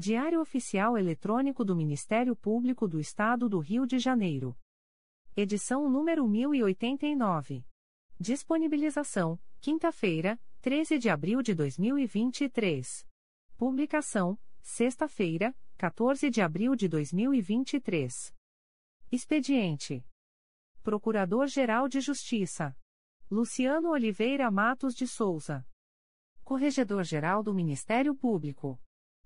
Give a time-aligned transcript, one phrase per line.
[0.00, 4.56] Diário Oficial Eletrônico do Ministério Público do Estado do Rio de Janeiro.
[5.36, 7.66] Edição número 1089.
[8.18, 13.06] Disponibilização: quinta-feira, 13 de abril de 2023.
[13.58, 18.34] Publicação: sexta-feira, 14 de abril de 2023.
[19.12, 20.02] Expediente:
[20.82, 22.74] Procurador-Geral de Justiça
[23.30, 25.62] Luciano Oliveira Matos de Souza.
[26.42, 28.80] Corregedor-Geral do Ministério Público.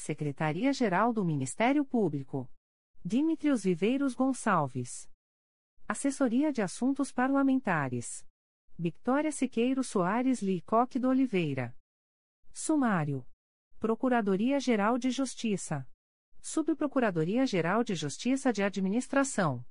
[0.00, 2.50] Secretaria-Geral do Ministério Público.
[3.04, 5.10] Dimitrios Viveiros Gonçalves.
[5.86, 8.26] Assessoria de Assuntos Parlamentares.
[8.78, 11.76] Victoria Siqueiro Soares Licoque do Oliveira.
[12.50, 13.26] Sumário.
[13.78, 15.86] Procuradoria-Geral de Justiça.
[16.40, 19.62] Subprocuradoria-Geral de Justiça de Administração.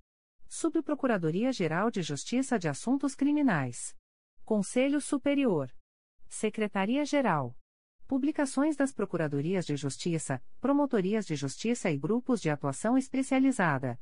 [0.47, 3.97] Subprocuradoria-Geral de Justiça de Assuntos Criminais.
[4.45, 5.75] Conselho Superior.
[6.27, 7.57] Secretaria-Geral.
[8.09, 14.01] Publicações das Procuradorias de Justiça, Promotorias de Justiça e Grupos de Atuação Especializada.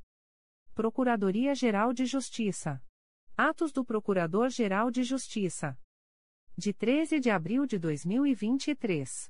[0.74, 2.82] Procuradoria-Geral de Justiça.
[3.36, 5.78] Atos do Procurador-Geral de Justiça.
[6.58, 9.30] De 13 de abril de 2023.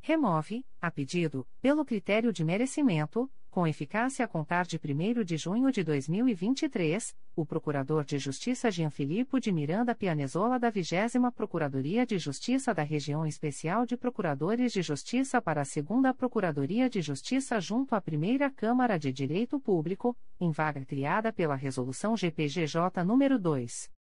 [0.00, 5.72] Remove, a pedido, pelo critério de merecimento, com eficácia a contar de 1 de junho
[5.72, 10.94] de 2023, o Procurador de Justiça Jean Filipe de Miranda Pianezola da 20
[11.34, 17.00] Procuradoria de Justiça da Região Especial de Procuradores de Justiça para a 2 Procuradoria de
[17.00, 23.38] Justiça junto à Primeira Câmara de Direito Público, em vaga criada pela Resolução GPGJ nº
[23.38, 23.97] 2.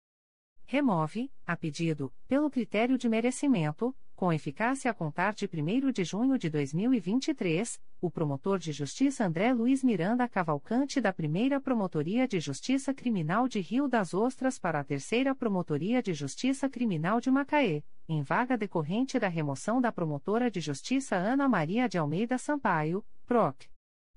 [0.66, 6.38] Remove, a pedido, pelo critério de merecimento, com eficácia a contar de 1 de junho
[6.38, 12.94] de 2023, o promotor de justiça André Luiz Miranda Cavalcante da Primeira Promotoria de Justiça
[12.94, 18.22] Criminal de Rio das Ostras para a Terceira Promotoria de Justiça Criminal de Macaé, em
[18.22, 23.68] vaga decorrente da remoção da promotora de justiça Ana Maria de Almeida Sampaio, PROC.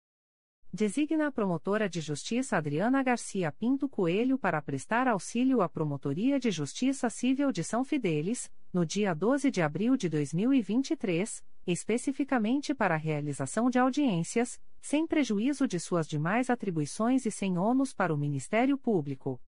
[0.71, 6.51] Designa a promotora de justiça Adriana Garcia Pinto Coelho para prestar auxílio à Promotoria de
[6.51, 12.99] Justiça Civil de São Fidélis, no dia 12 de abril de 2023, especificamente para a
[12.99, 18.77] realização de audiências, sem prejuízo de suas demais atribuições e sem ônus para o Ministério
[18.77, 19.41] Público.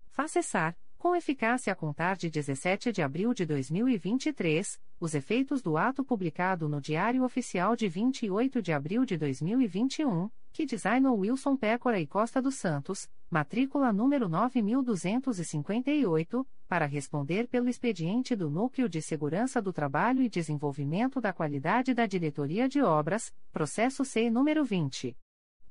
[0.08, 5.76] Faz cessar, com eficácia a contar de 17 de abril de 2023, os efeitos do
[5.76, 12.00] ato publicado no Diário Oficial de 28 de abril de 2021, que designou Wilson Pécora
[12.00, 19.60] e Costa dos Santos, matrícula número 9258, para responder pelo expediente do Núcleo de Segurança
[19.60, 25.14] do Trabalho e Desenvolvimento da Qualidade da Diretoria de Obras, processo C número 20.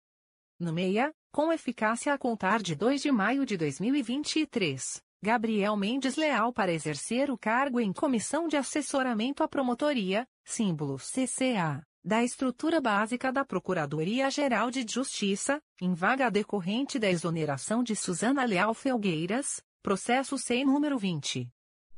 [0.60, 6.52] No MEIA, com eficácia a contar de 2 de maio de 2023, Gabriel Mendes Leal
[6.52, 13.34] para exercer o cargo em Comissão de Assessoramento à Promotoria, símbolo CCA, da Estrutura Básica
[13.34, 20.64] da Procuradoria-Geral de Justiça, em vaga decorrente da exoneração de Suzana Leal Felgueiras, processo sem
[20.64, 21.50] número 20.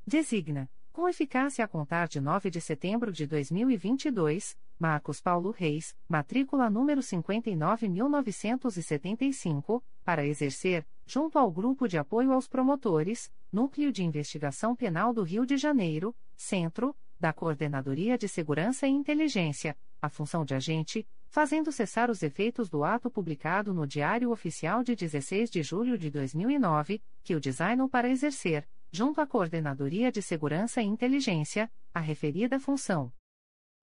[0.07, 6.69] Designa, com eficácia a contar de 9 de setembro de 2022, Marcos Paulo Reis, matrícula
[6.69, 15.15] número 59.975, para exercer, junto ao Grupo de Apoio aos Promotores, Núcleo de Investigação Penal
[15.15, 21.07] do Rio de Janeiro, Centro, da Coordenadoria de Segurança e Inteligência, a função de agente,
[21.29, 26.11] fazendo cessar os efeitos do ato publicado no Diário Oficial de 16 de julho de
[26.11, 32.59] 2009, que o designou para exercer, junto à Coordenadoria de Segurança e Inteligência, a referida
[32.59, 33.13] função.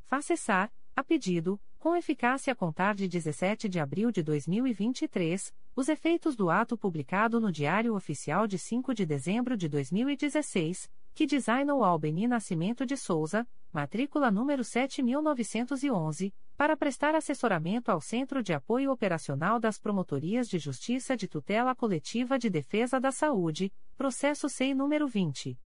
[0.05, 5.89] Faça cessar, a pedido, com eficácia a contar de 17 de abril de 2023, os
[5.89, 11.85] efeitos do ato publicado no Diário Oficial de 5 de dezembro de 2016, que designou
[11.85, 19.59] Albeni Nascimento de Souza, matrícula número 7911, para prestar assessoramento ao Centro de Apoio Operacional
[19.59, 25.59] das Promotorias de Justiça de Tutela Coletiva de Defesa da Saúde, processo SEI número 20.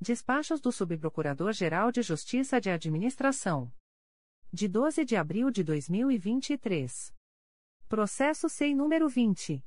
[0.00, 3.72] Despachos do Subprocurador-Geral de Justiça de Administração.
[4.52, 7.12] De 12 de abril de 2023.
[7.88, 9.64] Processo SEI número 20.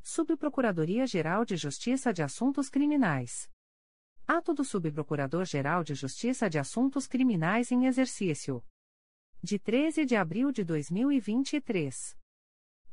[0.01, 3.49] Subprocuradoria-Geral de Justiça de Assuntos Criminais.
[4.27, 8.63] Ato do Subprocurador-Geral de Justiça de Assuntos Criminais em exercício.
[9.41, 12.17] De 13 de abril de 2023.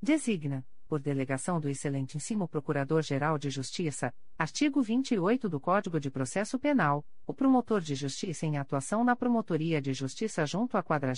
[0.03, 7.05] Designa por delegação do excelentíssimo Procurador-Geral de Justiça, artigo 28 do Código de Processo Penal,
[7.27, 11.13] o promotor de justiça em atuação na Promotoria de Justiça junto à 40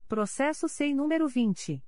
[0.08, 1.80] Processo SEI número 20.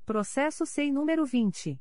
[0.04, 1.80] Processo SEI número 20.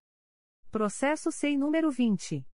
[0.70, 2.46] Processo SEI número 20.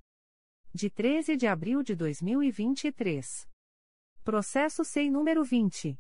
[0.73, 3.49] de 13 de abril de 2023.
[4.23, 5.99] Processo SEI número 20.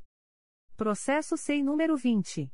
[0.82, 2.52] Processo SEI número 20.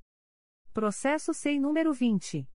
[0.72, 2.48] Processo SEI número 20.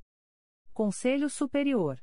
[0.74, 2.02] Conselho Superior.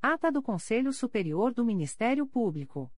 [0.00, 2.88] Ata do Conselho Superior do Ministério Público.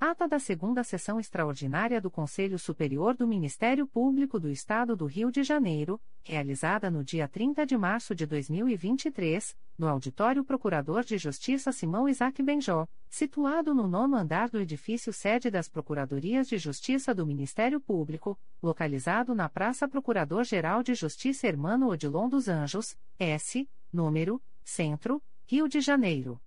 [0.00, 5.30] Ata da segunda sessão extraordinária do Conselho Superior do Ministério Público do Estado do Rio
[5.30, 11.72] de Janeiro, realizada no dia 30 de março de 2023, no Auditório Procurador de Justiça
[11.72, 17.24] Simão Isaac Benjó, situado no nono andar do edifício sede das Procuradorias de Justiça do
[17.24, 25.22] Ministério Público, localizado na Praça Procurador-Geral de Justiça Hermano Odilon dos Anjos, S, número, Centro,
[25.46, 26.40] Rio de Janeiro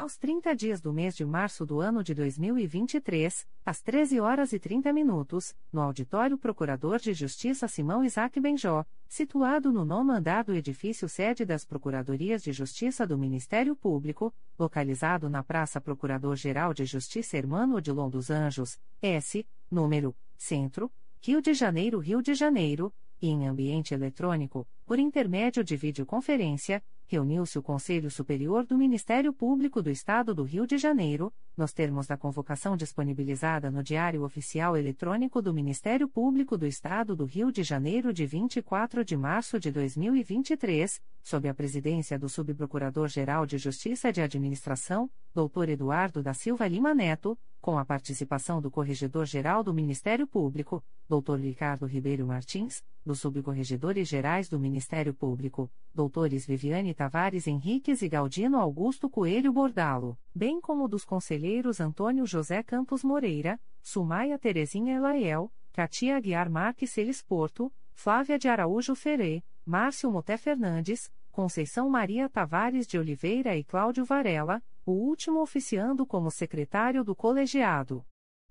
[0.00, 4.58] aos 30 dias do mês de março do ano de 2023, às 13 horas e
[4.58, 10.54] 30 minutos, no Auditório Procurador de Justiça Simão Isaac Benjó, situado no nono andar do
[10.54, 17.36] edifício sede das Procuradorias de Justiça do Ministério Público, localizado na Praça Procurador-Geral de Justiça
[17.36, 20.90] Hermano Odilon dos Anjos, S, número, Centro,
[21.20, 22.90] Rio de Janeiro, Rio de Janeiro,
[23.20, 29.82] e em ambiente eletrônico, por intermédio de videoconferência, reuniu-se o Conselho Superior do Ministério Público
[29.82, 35.42] do Estado do Rio de Janeiro, nos termos da convocação disponibilizada no Diário Oficial Eletrônico
[35.42, 41.02] do Ministério Público do Estado do Rio de Janeiro de 24 de março de 2023,
[41.20, 45.68] sob a presidência do Subprocurador-Geral de Justiça de Administração, Dr.
[45.68, 51.36] Eduardo da Silva Lima Neto, com a participação do Corregedor-Geral do Ministério Público, Dr.
[51.36, 58.58] Ricardo Ribeiro Martins, dos Subcorregedores Gerais do Ministério Público, doutores Viviane Tavares Henriques e Galdino
[58.58, 66.16] Augusto Coelho Bordalo, bem como dos conselheiros Antônio José Campos Moreira, Sumaia Terezinha Elaiel, Katia
[66.16, 72.98] Aguiar Marques Celes Porto, Flávia de Araújo Ferê, Márcio Moté Fernandes, Conceição Maria Tavares de
[72.98, 78.04] Oliveira e Cláudio Varela, o último oficiando como secretário do colegiado.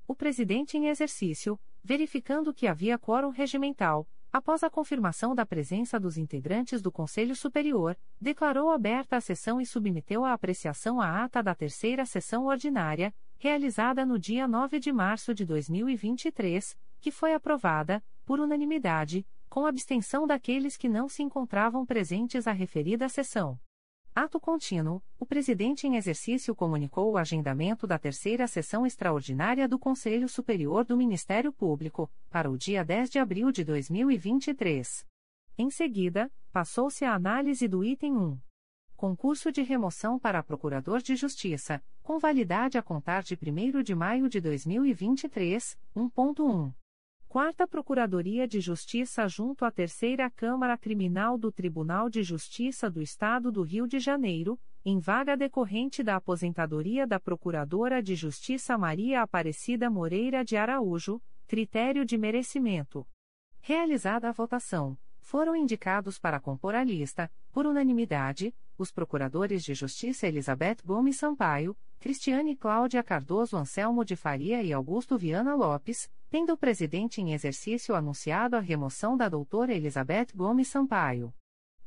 [0.07, 6.17] O presidente em exercício, verificando que havia quórum regimental, após a confirmação da presença dos
[6.17, 11.55] integrantes do Conselho Superior, declarou aberta a sessão e submeteu à apreciação a ata da
[11.55, 18.39] terceira sessão ordinária, realizada no dia 9 de março de 2023, que foi aprovada, por
[18.39, 23.59] unanimidade, com abstenção daqueles que não se encontravam presentes à referida sessão.
[24.21, 30.27] Ato contínuo, o presidente em exercício comunicou o agendamento da terceira sessão extraordinária do Conselho
[30.27, 35.07] Superior do Ministério Público, para o dia 10 de abril de 2023.
[35.57, 38.37] Em seguida, passou-se a análise do item 1.
[38.97, 44.27] Concurso de remoção para Procurador de Justiça, com validade a contar de 1 de maio
[44.27, 46.73] de 2023, 1.1.
[47.29, 53.51] Quarta Procuradoria de Justiça junto à Terceira Câmara Criminal do Tribunal de Justiça do Estado
[53.51, 59.91] do Rio de Janeiro, em vaga decorrente da aposentadoria da Procuradora de Justiça Maria Aparecida
[59.91, 63.05] Moreira de Araújo, critério de merecimento.
[63.61, 70.25] Realizada a votação, foram indicados para compor a lista, por unanimidade, os procuradores de Justiça
[70.25, 76.57] Elizabeth Gomes Sampaio, Cristiane Cláudia Cardoso Anselmo de Faria e Augusto Viana Lopes, tendo o
[76.57, 81.33] presidente em exercício anunciado a remoção da doutora Elizabeth Gomes Sampaio.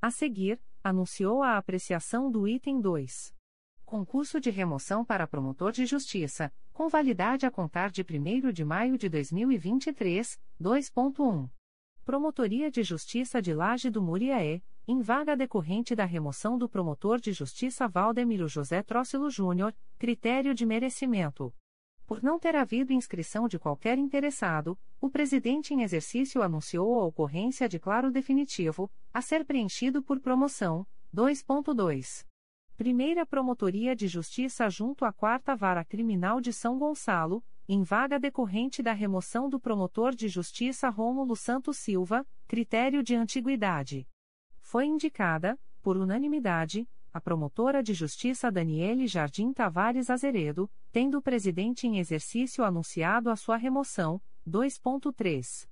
[0.01, 3.33] A seguir, anunciou a apreciação do item 2.
[3.85, 8.99] Concurso de remoção para promotor de justiça, com validade a contar de 1 de maio
[8.99, 11.49] de 2023, 2.1.
[12.05, 17.33] Promotoria de Justiça de Laje do Muriaé, em vaga decorrente da remoção do promotor de
[17.33, 21.55] justiça Valdemiro José Trócilo Júnior, critério de merecimento.
[22.13, 27.67] Por não ter havido inscrição de qualquer interessado, o presidente em exercício anunciou a ocorrência
[27.67, 30.87] de claro definitivo, a ser preenchido por promoção,
[31.17, 32.27] 2.2.
[32.77, 38.83] Primeira Promotoria de Justiça junto à Quarta Vara Criminal de São Gonçalo, em vaga decorrente
[38.83, 44.07] da remoção do promotor de justiça Rômulo Santos Silva, critério de antiguidade.
[44.61, 51.87] Foi indicada, por unanimidade, a promotora de justiça Daniele Jardim Tavares Azeredo, tendo o presidente
[51.87, 55.69] em exercício anunciado a sua remoção, 2.3.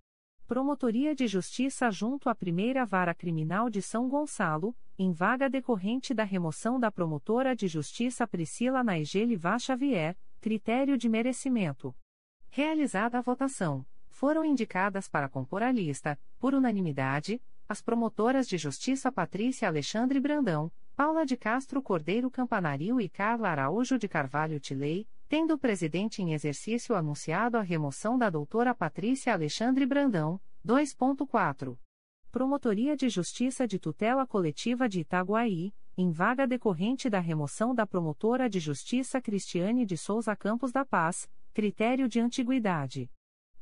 [0.46, 6.24] Promotoria de Justiça junto à Primeira Vara Criminal de São Gonçalo, em vaga decorrente da
[6.24, 11.94] remoção da promotora de justiça Priscila Naigeli Vá Xavier, critério de merecimento.
[12.50, 19.12] Realizada a votação, foram indicadas para compor a lista, por unanimidade, as promotoras de justiça
[19.12, 20.70] Patrícia Alexandre Brandão,
[21.00, 26.34] Paula de Castro Cordeiro Campanario e Carla Araújo de Carvalho Tilei, tendo o presidente em
[26.34, 31.78] exercício anunciado a remoção da doutora Patrícia Alexandre Brandão, 2.4.
[32.30, 38.46] Promotoria de Justiça de Tutela Coletiva de Itaguaí, em vaga decorrente da remoção da promotora
[38.46, 43.10] de justiça Cristiane de Souza Campos da Paz, critério de antiguidade.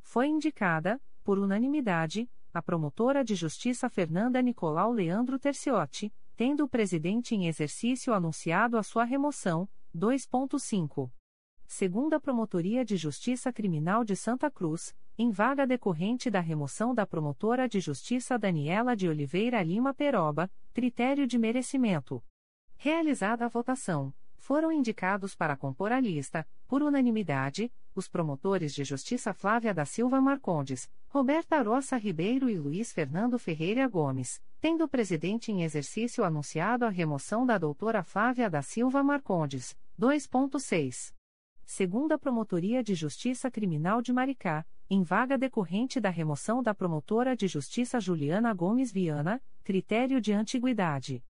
[0.00, 7.34] Foi indicada, por unanimidade, a promotora de justiça Fernanda Nicolau Leandro Terciotti, tendo o presidente
[7.34, 11.10] em exercício anunciado a sua remoção, 2.5.
[11.66, 17.68] Segunda Promotoria de Justiça Criminal de Santa Cruz, em vaga decorrente da remoção da promotora
[17.68, 22.22] de justiça Daniela de Oliveira Lima Peroba, critério de merecimento.
[22.76, 29.34] Realizada a votação, foram indicados para compor a lista, por unanimidade, os promotores de justiça
[29.34, 35.52] Flávia da Silva Marcondes, Roberta Roça Ribeiro e Luiz Fernando Ferreira Gomes, tendo o presidente
[35.52, 39.76] em exercício anunciado a remoção da doutora Flávia da Silva Marcondes.
[40.00, 41.12] 2.6.
[41.64, 47.46] Segunda Promotoria de Justiça Criminal de Maricá, em vaga decorrente da remoção da promotora de
[47.46, 51.22] justiça Juliana Gomes Viana, critério de antiguidade.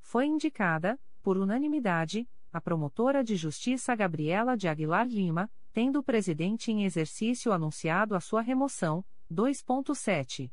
[0.00, 6.70] Foi indicada, por unanimidade, a promotora de justiça Gabriela de Aguilar Lima, tendo o presidente
[6.70, 9.04] em exercício anunciado a sua remoção.
[9.30, 10.50] 2.7.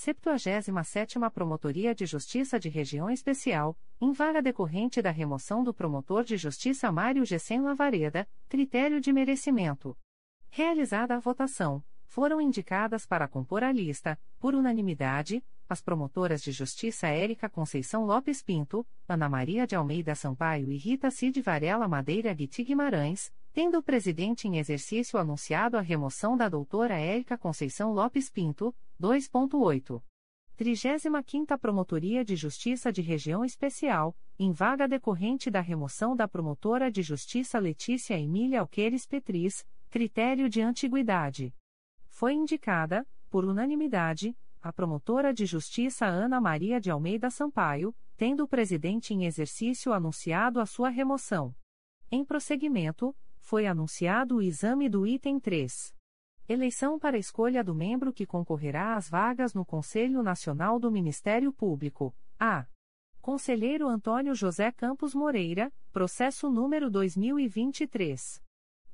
[0.00, 6.38] 77ª Promotoria de Justiça de Região Especial, em vaga decorrente da remoção do promotor de
[6.38, 9.94] justiça Mário Gessen Lavareda, critério de merecimento.
[10.48, 17.06] Realizada a votação, foram indicadas para compor a lista, por unanimidade, as promotoras de justiça
[17.06, 22.64] Érica Conceição Lopes Pinto, Ana Maria de Almeida Sampaio e Rita Cid Varela Madeira Guiti
[22.64, 28.74] Guimarães, tendo o presidente em exercício anunciado a remoção da doutora Érica Conceição Lopes Pinto,
[29.00, 30.02] 2.8.
[30.58, 37.02] 35ª Promotoria de Justiça de Região Especial, em vaga decorrente da remoção da promotora de
[37.02, 41.54] justiça Letícia Emília Alqueires Petris, critério de antiguidade
[42.20, 48.46] foi indicada, por unanimidade, a promotora de justiça Ana Maria de Almeida Sampaio, tendo o
[48.46, 51.54] presidente em exercício anunciado a sua remoção.
[52.10, 53.16] Em prosseguimento,
[53.50, 55.92] foi anunciado o exame do item 3.
[56.48, 62.14] Eleição para escolha do membro que concorrerá às vagas no Conselho Nacional do Ministério Público.
[62.38, 62.64] A.
[63.20, 68.40] Conselheiro Antônio José Campos Moreira, processo número 2023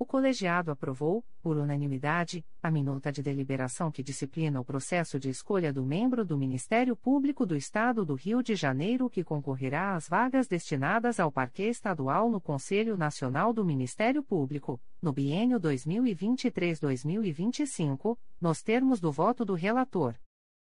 [0.00, 5.72] O colegiado aprovou, por unanimidade, a minuta de deliberação que disciplina o processo de escolha
[5.72, 10.46] do membro do Ministério Público do Estado do Rio de Janeiro que concorrerá às vagas
[10.46, 19.00] destinadas ao Parquê Estadual no Conselho Nacional do Ministério Público, no biênio 2023-2025, nos termos
[19.00, 20.14] do voto do relator.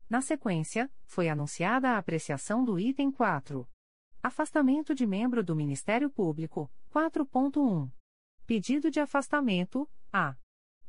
[0.09, 3.66] Na sequência, foi anunciada a apreciação do item 4.
[4.22, 7.91] Afastamento de membro do Ministério Público, 4.1.
[8.47, 10.36] Pedido de afastamento, a.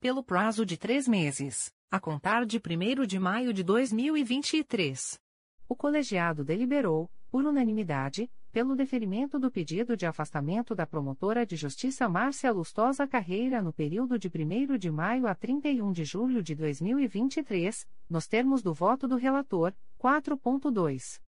[0.00, 5.20] pelo prazo de três meses, a contar de 1 de maio de 2023.
[5.68, 12.08] O colegiado deliberou, por unanimidade, pelo deferimento do pedido de afastamento da promotora de justiça
[12.08, 17.88] Márcia Lustosa Carreira no período de 1 de maio a 31 de julho de 2023,
[18.08, 21.20] nos termos do voto do relator, 4.2.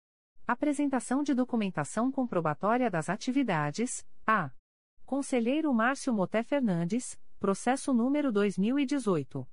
[0.46, 4.50] Apresentação de documentação comprobatória das atividades, a.
[5.06, 9.46] Conselheiro Márcio Moté Fernandes, processo número 2018.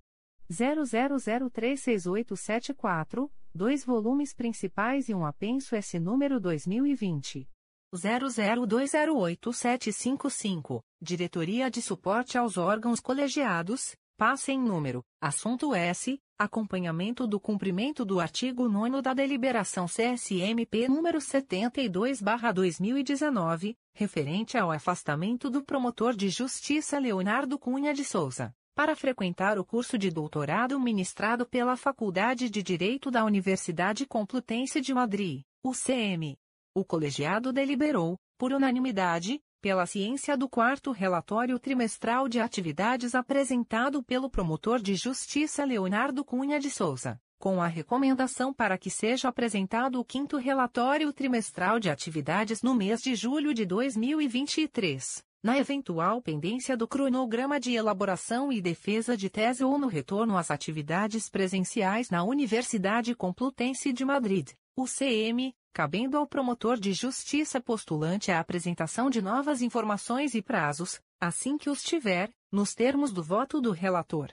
[0.50, 7.48] 00036874, dois volumes principais e um apenso S número 2020.
[7.94, 18.04] 00208755, Diretoria de Suporte aos Órgãos Colegiados, passe em número, assunto S, acompanhamento do cumprimento
[18.04, 27.00] do artigo 9 da Deliberação CSMP número 72/2019, referente ao afastamento do promotor de justiça
[27.00, 33.10] Leonardo Cunha de Souza, para frequentar o curso de doutorado ministrado pela Faculdade de Direito
[33.10, 36.38] da Universidade Complutense de Madrid, UCM
[36.80, 44.30] o colegiado deliberou, por unanimidade, pela ciência do quarto relatório trimestral de atividades apresentado pelo
[44.30, 50.06] promotor de justiça Leonardo Cunha de Souza, com a recomendação para que seja apresentado o
[50.06, 56.88] quinto relatório trimestral de atividades no mês de julho de 2023, na eventual pendência do
[56.88, 63.14] cronograma de elaboração e defesa de tese ou no retorno às atividades presenciais na Universidade
[63.16, 70.34] Complutense de Madrid, UCM, cabendo ao promotor de justiça postulante a apresentação de novas informações
[70.34, 74.32] e prazos, assim que os tiver, nos termos do voto do relator.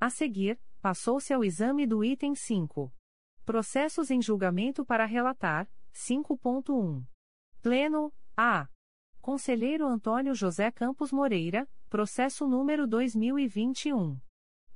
[0.00, 2.92] A seguir, passou-se ao exame do item 5.
[3.44, 7.04] Processos em julgamento para relatar, 5.1.
[7.62, 8.68] Pleno, A.
[9.20, 14.18] Conselheiro Antônio José Campos Moreira, processo número 2021.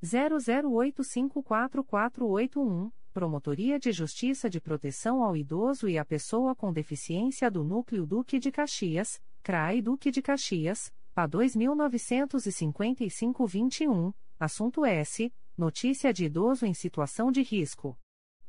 [0.02, 8.06] 00854481, Promotoria de Justiça de Proteção ao Idoso e à Pessoa com Deficiência do Núcleo
[8.06, 16.72] Duque de Caxias, CRAI Duque de Caxias, PA 2955-21, assunto S Notícia de idoso em
[16.72, 17.98] situação de risco.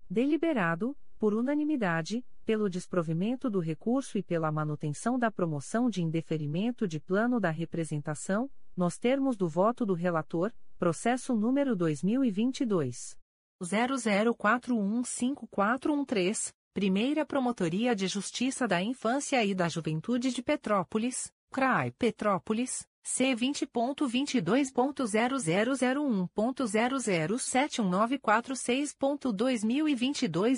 [0.10, 6.98] Deliberado, por unanimidade, pelo desprovimento do recurso e pela manutenção da promoção de indeferimento de
[6.98, 13.18] plano da representação, nos termos do voto do relator, processo número 2022
[13.62, 23.34] 00415413, Primeira Promotoria de Justiça da Infância e da Juventude de Petrópolis, CRAI Petrópolis C
[23.34, 23.66] vinte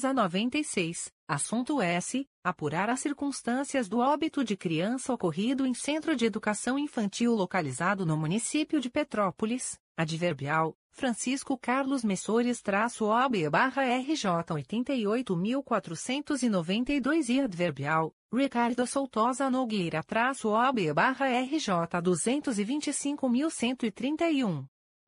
[0.03, 1.11] a noventa e seis.
[1.27, 7.35] Assunto S apurar as circunstâncias do óbito de criança ocorrido em centro de educação infantil
[7.35, 17.39] localizado no município de Petrópolis adverbial Francisco Carlos Messores traço OB barra RJ 88.492 e
[17.39, 21.71] adverbial Ricardo Soutosa Nogueira traço OB barra RJ
[22.03, 24.65] 225.131.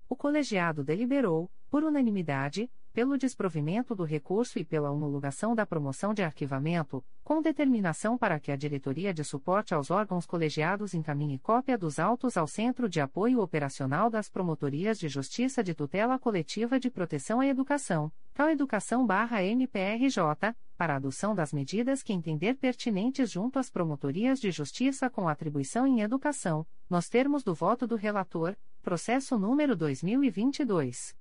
[0.08, 6.22] O colegiado deliberou, por unanimidade, pelo desprovimento do recurso e pela homologação da promoção de
[6.22, 12.00] arquivamento, com determinação para que a Diretoria de Suporte aos Órgãos Colegiados encaminhe cópia dos
[12.00, 17.40] autos ao Centro de Apoio Operacional das Promotorias de Justiça de Tutela Coletiva de Proteção
[17.40, 24.52] à Educação, Cal Educação-MPRJ, para adoção das medidas que entender pertinentes junto às Promotorias de
[24.52, 31.21] Justiça com atribuição em educação, nos termos do voto do relator, processo número 2022.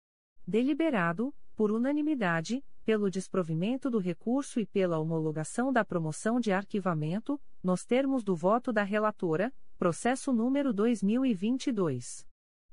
[0.46, 7.86] Deliberado, por unanimidade, pelo desprovimento do recurso e pela homologação da promoção de arquivamento, nos
[7.86, 12.26] termos do voto da relatora, processo número 2022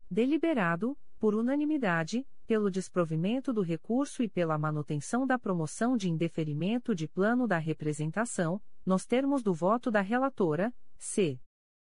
[0.09, 7.07] Deliberado, por unanimidade, pelo desprovimento do recurso e pela manutenção da promoção de indeferimento de
[7.07, 11.39] plano da representação, nos termos do voto da relatora, C.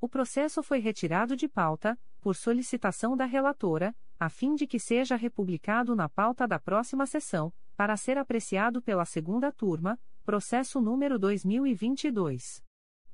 [0.00, 5.16] O processo foi retirado de pauta, por solicitação da relatora, a fim de que seja
[5.16, 12.62] republicado na pauta da próxima sessão, para ser apreciado pela segunda turma, processo número 2022.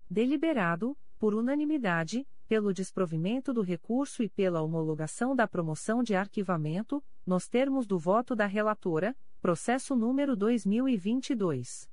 [0.08, 7.46] Deliberado, por unanimidade, pelo desprovimento do recurso e pela homologação da promoção de arquivamento, nos
[7.46, 11.88] termos do voto da relatora, processo número 2022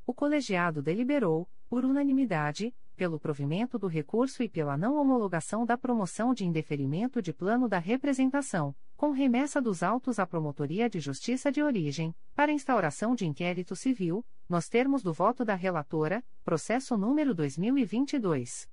[0.06, 6.32] O colegiado deliberou, por unanimidade, pelo provimento do recurso e pela não homologação da promoção
[6.32, 11.62] de indeferimento de plano da representação, com remessa dos autos à Promotoria de Justiça de
[11.62, 18.66] Origem, para instauração de inquérito civil, nos termos do voto da relatora, processo número 2022.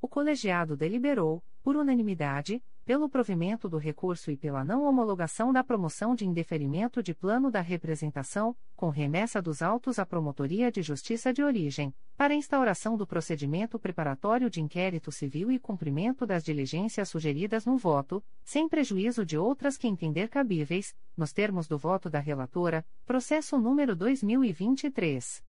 [0.00, 6.12] O colegiado deliberou, por unanimidade, pelo provimento do recurso e pela não homologação da promoção
[6.12, 11.40] de indeferimento de plano da representação, com remessa dos autos à Promotoria de Justiça de
[11.40, 17.78] Origem, para instauração do procedimento preparatório de inquérito civil e cumprimento das diligências sugeridas no
[17.78, 23.56] voto, sem prejuízo de outras que entender cabíveis, nos termos do voto da relatora, processo
[23.56, 25.44] número 2023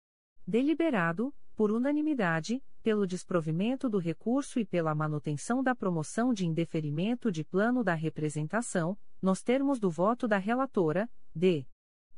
[0.46, 7.44] Deliberado, por unanimidade, pelo desprovimento do recurso e pela manutenção da promoção de indeferimento de
[7.44, 11.66] plano da representação, nos termos do voto da relatora, D.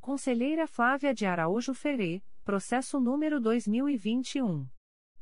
[0.01, 4.67] Conselheira Flávia de Araújo Ferê, processo número 2021.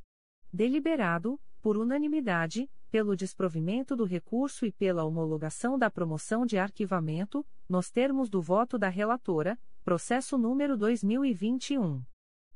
[0.51, 7.91] Deliberado, por unanimidade, pelo desprovimento do recurso e pela homologação da promoção de arquivamento, nos
[7.91, 12.01] termos do voto da relatora, processo número 2021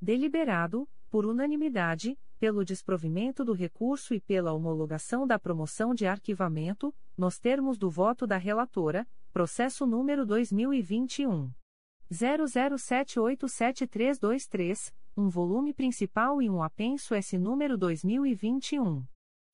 [0.00, 7.40] Deliberado, por unanimidade, pelo desprovimento do recurso e pela homologação da promoção de arquivamento, nos
[7.40, 11.50] termos do voto da relatora, processo número 2021
[12.12, 19.06] 00787323, um volume principal e um apenso S número 2021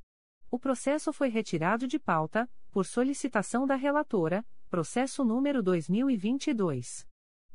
[0.51, 7.07] O processo foi retirado de pauta, por solicitação da relatora, processo número 2022.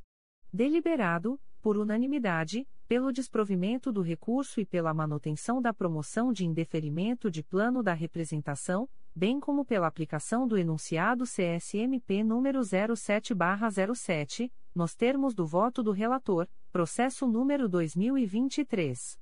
[0.52, 7.44] Deliberado, por unanimidade, pelo desprovimento do recurso e pela manutenção da promoção de indeferimento de
[7.44, 15.46] plano da representação, bem como pela aplicação do enunciado CSMP número 07/07, nos termos do
[15.46, 19.20] voto do relator, processo número 2023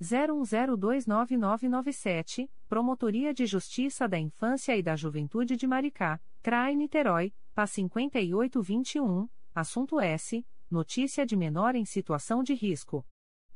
[0.00, 9.26] 01029997, Promotoria de Justiça da Infância e da Juventude de Maricá, CRAI Niterói, PA 5821,
[9.54, 10.44] assunto S.
[10.70, 13.06] Notícia de menor em situação de risco.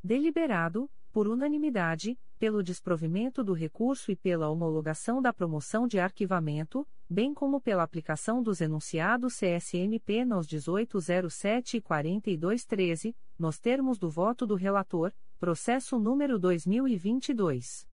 [0.02, 7.34] Deliberado, por unanimidade, pelo desprovimento do recurso e pela homologação da promoção de arquivamento, bem
[7.34, 14.54] como pela aplicação dos enunciados CSMP nos 1807 e 4213, nos termos do voto do
[14.54, 17.86] relator, processo número 2022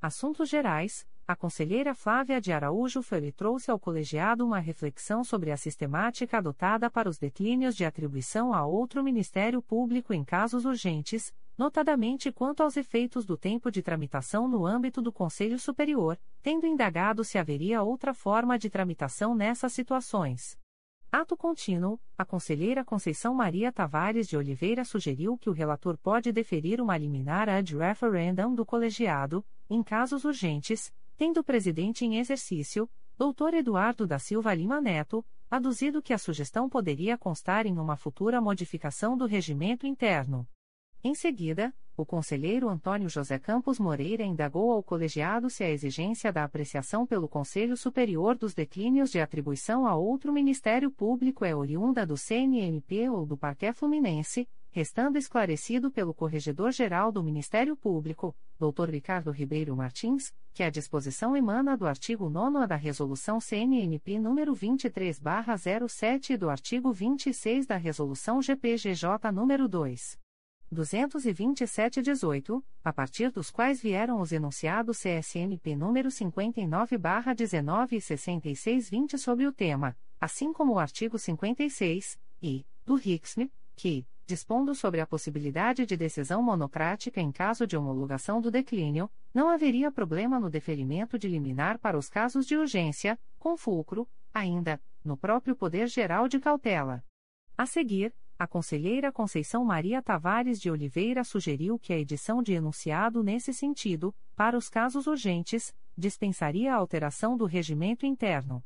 [0.00, 5.56] Assuntos Gerais, a conselheira Flávia de Araújo Ferri trouxe ao colegiado uma reflexão sobre a
[5.56, 11.32] sistemática adotada para os declínios de atribuição a outro Ministério Público em casos urgentes,
[11.62, 17.22] notadamente quanto aos efeitos do tempo de tramitação no âmbito do Conselho Superior, tendo indagado
[17.22, 20.58] se haveria outra forma de tramitação nessas situações.
[21.12, 26.80] Ato contínuo, a conselheira Conceição Maria Tavares de Oliveira sugeriu que o relator pode deferir
[26.80, 33.54] uma liminar ad referendum do colegiado, em casos urgentes, tendo o presidente em exercício, Dr.
[33.54, 39.16] Eduardo da Silva Lima Neto, aduzido que a sugestão poderia constar em uma futura modificação
[39.16, 40.44] do regimento interno.
[41.04, 46.44] Em seguida, o conselheiro Antônio José Campos Moreira indagou ao colegiado se a exigência da
[46.44, 52.16] apreciação pelo Conselho Superior dos declínios de atribuição a outro Ministério Público é oriunda do
[52.16, 58.88] CNMP ou do Parquet Fluminense, restando esclarecido pelo Corregedor-Geral do Ministério Público, Dr.
[58.90, 66.30] Ricardo Ribeiro Martins, que a disposição emana do artigo 9 da Resolução CNMP nº 23/07
[66.30, 70.21] e do artigo 26 da Resolução GPGJ nº 2.
[70.72, 79.52] 227-18, a partir dos quais vieram os enunciados CSNP número 59/19 e 66-20 sobre o
[79.52, 85.96] tema, assim como o artigo 56 e do RICSM, que, dispondo sobre a possibilidade de
[85.96, 91.78] decisão monocrática em caso de homologação do declínio, não haveria problema no deferimento de liminar
[91.78, 97.04] para os casos de urgência, com fulcro, ainda, no próprio Poder Geral de Cautela.
[97.56, 103.22] A seguir, a conselheira Conceição Maria Tavares de Oliveira sugeriu que a edição de enunciado
[103.22, 108.64] nesse sentido, para os casos urgentes, dispensaria a alteração do regimento interno.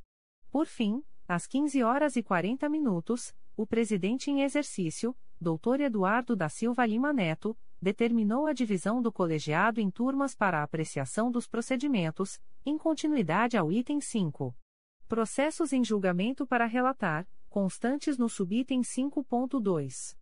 [0.50, 5.80] Por fim, às 15 horas e 40 minutos, o presidente em exercício, Dr.
[5.80, 11.46] Eduardo da Silva Lima Neto, determinou a divisão do colegiado em turmas para apreciação dos
[11.46, 14.56] procedimentos, em continuidade ao item 5.
[15.06, 20.16] Processos em julgamento para relatar, constantes no subitem 5.2.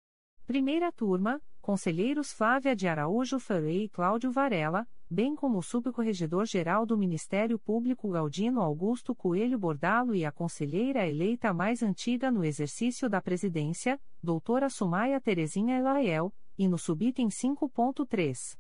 [0.46, 6.98] Primeira turma, conselheiros Flávia de Araújo Ferreira e Cláudio Varela, bem como o subcorregedor-geral do
[6.98, 13.20] Ministério Público Galdino Augusto Coelho Bordalo e a conselheira eleita mais antiga no exercício da
[13.20, 18.56] presidência, doutora Sumaia Terezinha Elaiel, e no subitem 5.3.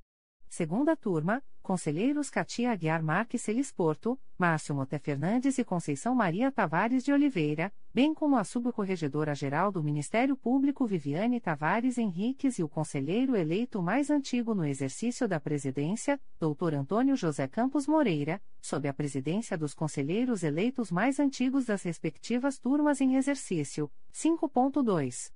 [0.54, 7.12] Segunda turma, conselheiros Katia Aguiar Marques Celisporto, Márcio Moté Fernandes e Conceição Maria Tavares de
[7.12, 13.82] Oliveira, bem como a subcorregedora-geral do Ministério Público Viviane Tavares Henriques e o conselheiro eleito
[13.82, 19.74] mais antigo no exercício da presidência, doutor Antônio José Campos Moreira, sob a presidência dos
[19.74, 25.32] conselheiros eleitos mais antigos das respectivas turmas em exercício, 5.2.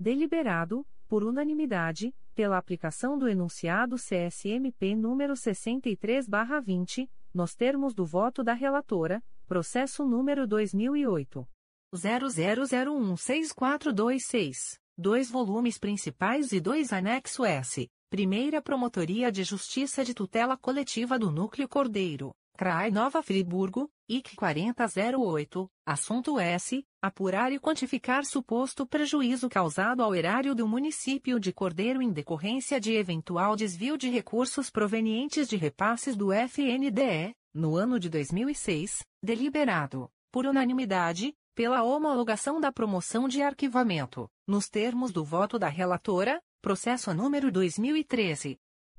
[0.00, 8.54] Deliberado, por unanimidade, pela aplicação do enunciado CSMP número 63/20, nos termos do voto da
[8.54, 11.48] relatora, Processo número 2008.
[11.96, 14.78] 00016426.
[14.94, 17.88] Dois volumes principais e dois anexo S.
[18.10, 25.70] Primeira Promotoria de Justiça de Tutela Coletiva do Núcleo Cordeiro, CRAI Nova Friburgo, IC 4008,
[25.86, 26.84] assunto S.
[27.00, 32.94] Apurar e quantificar suposto prejuízo causado ao erário do município de Cordeiro em decorrência de
[32.94, 40.44] eventual desvio de recursos provenientes de repasses do FNDE, no ano de 2006, deliberado, por
[40.44, 47.52] unanimidade, pela homologação da promoção de arquivamento, nos termos do voto da relatora, processo número
[47.52, 48.58] 2013.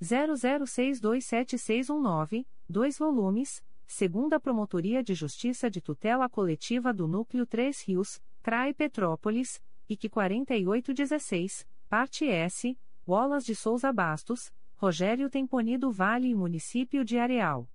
[0.00, 8.74] 00627619, dois volumes, segunda Promotoria de Justiça de Tutela Coletiva do Núcleo 3 Rios, CRAI
[8.74, 17.18] Petrópolis, IC 4816, parte S, Wallace de Souza Bastos, Rogério Temponido Vale e Município de
[17.18, 17.68] Areal.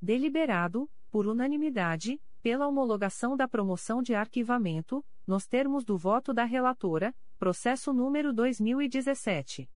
[0.00, 7.12] Deliberado, por unanimidade, pela homologação da promoção de arquivamento, nos termos do voto da relatora,
[7.38, 9.68] processo número 2017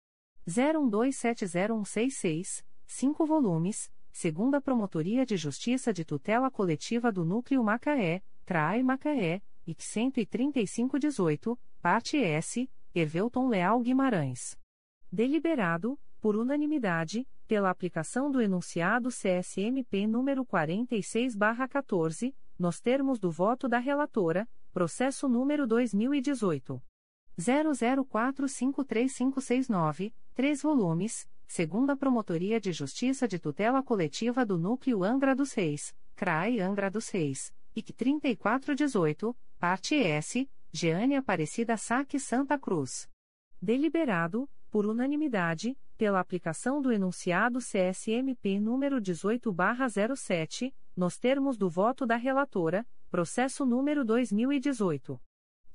[0.47, 9.41] 01270166, 5 volumes, segunda Promotoria de Justiça de Tutela Coletiva do Núcleo Macaé, CRAI Macaé
[9.65, 14.55] IC 13518, parte S, Hervelton Leal Guimarães.
[15.11, 23.77] Deliberado, por unanimidade, pela aplicação do enunciado CSMP número 46/14, nos termos do voto da
[23.77, 26.81] relatora, processo número 2018
[27.37, 35.93] 00453569, três volumes, segunda Promotoria de Justiça de Tutela Coletiva do Núcleo Angra dos Reis,
[36.15, 43.09] CRAI Angra dos Reis IC 3418, parte S, Jeane Aparecida Saque Santa Cruz.
[43.61, 52.15] Deliberado, por unanimidade, pela aplicação do enunciado CSMP número 18/07, nos termos do voto da
[52.15, 55.21] relatora, processo número 2018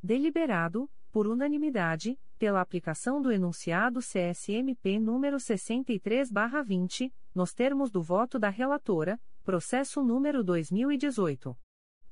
[0.00, 8.48] Deliberado, por unanimidade, pela aplicação do enunciado CSMP número 63/20, nos termos do voto da
[8.48, 11.58] relatora, processo número 2018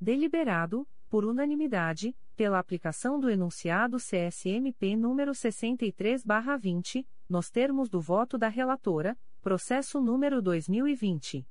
[0.00, 8.48] Deliberado, por unanimidade, pela aplicação do enunciado CSMP número 63/20, nos termos do voto da
[8.48, 11.46] relatora, processo número 2020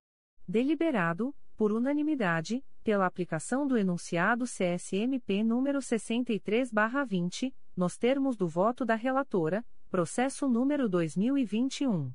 [0.47, 8.95] Deliberado, por unanimidade, pela aplicação do enunciado CSMP número 63/20, nos termos do voto da
[8.95, 12.13] relatora, processo número 2021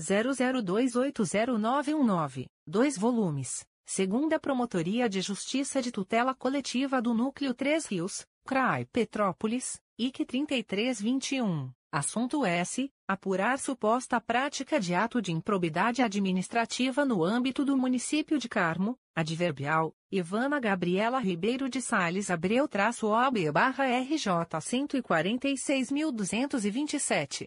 [0.00, 3.66] 00280919, 2 volumes.
[3.84, 11.72] Segunda Promotoria de Justiça de Tutela Coletiva do Núcleo 3 Rios, CRAI Petrópolis, IC 3321.
[11.94, 12.90] Assunto S.
[13.06, 19.94] Apurar suposta prática de ato de improbidade administrativa no âmbito do município de Carmo, adverbial,
[20.10, 24.24] Ivana Gabriela Ribeiro de Sales Abreu traço OB barra RJ
[24.58, 27.46] 146.227.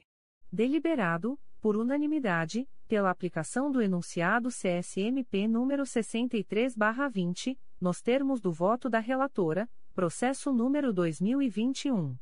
[0.52, 8.52] Deliberado, por unanimidade, pela aplicação do enunciado CSMP número 63 barra 20, nos termos do
[8.52, 12.16] voto da relatora, processo número 2021.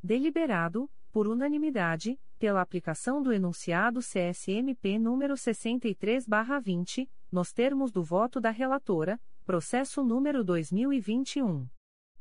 [0.00, 8.48] Deliberado, por unanimidade, pela aplicação do enunciado CSMP número 63/20, nos termos do voto da
[8.50, 11.68] relatora, processo número 2021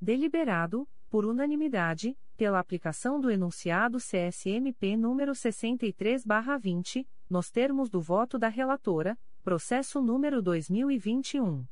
[0.00, 8.48] Deliberado, por unanimidade, pela aplicação do enunciado CSMP número 63/20, nos termos do voto da
[8.48, 11.66] relatora, processo número 2021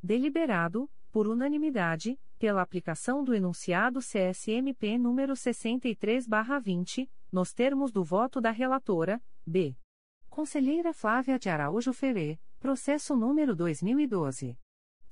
[0.02, 8.50] Deliberado, por unanimidade, pela aplicação do enunciado CSMP número 63/20, nos termos do voto da
[8.50, 9.76] relatora, B.
[10.30, 14.56] Conselheira Flávia de Araújo Ferê, processo número 2012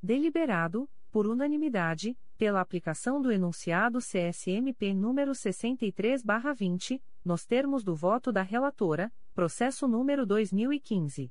[0.03, 8.43] Deliberado, por unanimidade, pela aplicação do enunciado CSMP número 63/20, nos termos do voto da
[8.43, 11.31] relatora, processo número 2015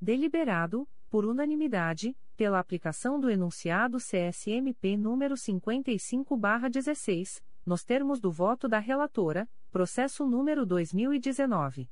[0.00, 8.78] Deliberado, por unanimidade, pela aplicação do enunciado CSMP número 55/16, nos termos do voto da
[8.78, 11.88] relatora, processo número 2019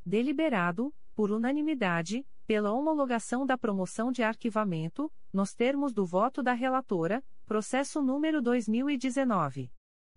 [0.06, 7.22] Deliberado, por unanimidade, pela homologação da promoção de arquivamento, nos termos do voto da relatora,
[7.46, 9.70] processo número 2019.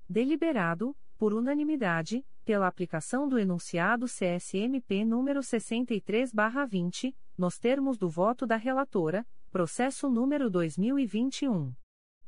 [0.09, 8.55] Deliberado, por unanimidade, pela aplicação do enunciado CSMP número 63/20, nos termos do voto da
[8.55, 11.73] relatora, processo número 2021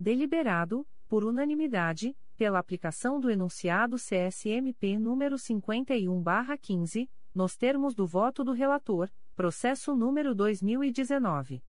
[0.00, 8.52] Deliberado, por unanimidade, pela aplicação do enunciado CSMP número 51/15, nos termos do voto do
[8.52, 11.62] relator, processo número 2019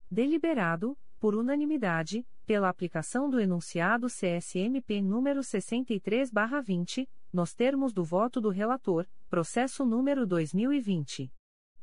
[0.09, 8.03] Deliberado, por unanimidade, pela aplicação do enunciado CSMP número 63 barra 20, nos termos do
[8.03, 11.33] voto do relator, processo número 2020.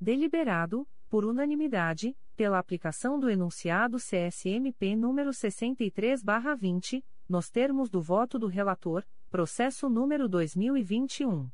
[0.01, 8.47] Deliberado, por unanimidade, pela aplicação do enunciado CSMP número 63/20, nos termos do voto do
[8.47, 11.49] relator, processo número 2021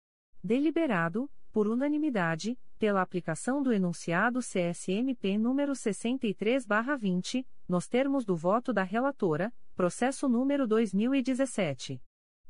[0.44, 8.36] Deliberado, por unanimidade, pela aplicação do enunciado CSMP número 63 barra 20, nos termos do
[8.36, 12.02] voto da relatora, processo número 2017.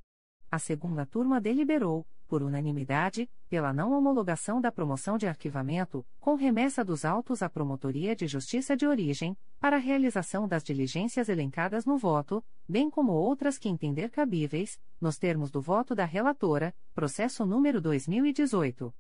[0.52, 6.84] A segunda turma deliberou, por unanimidade, pela não homologação da promoção de arquivamento, com remessa
[6.84, 12.44] dos autos à Promotoria de Justiça de Origem, para realização das diligências elencadas no voto,
[12.68, 18.94] bem como outras que entender cabíveis, nos termos do voto da relatora, processo número 2018.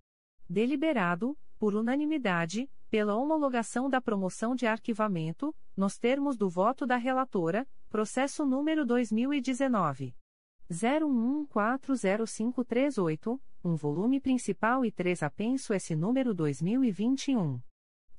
[0.48, 7.66] Deliberado, por unanimidade, pela homologação da promoção de arquivamento, nos termos do voto da relatora,
[7.88, 10.14] processo número 2019.
[10.70, 17.58] 01140538, um volume principal e três apenso S número 2021.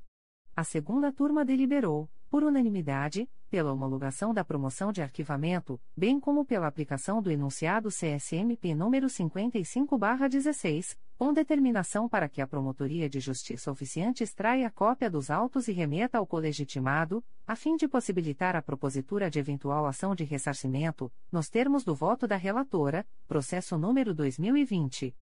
[0.54, 6.66] A segunda turma deliberou, por unanimidade, pela homologação da promoção de arquivamento, bem como pela
[6.66, 14.24] aplicação do enunciado CSMP número 55/16, com determinação para que a Promotoria de Justiça oficiante
[14.24, 19.38] extraia cópia dos autos e remeta ao colegitimado, a fim de possibilitar a propositura de
[19.38, 25.14] eventual ação de ressarcimento, nos termos do voto da relatora, processo número 2020